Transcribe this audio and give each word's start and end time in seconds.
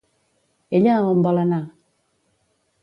Ella 0.79 0.95
a 0.95 1.03
on 1.11 1.21
vol 1.27 1.43
anar? 1.43 1.63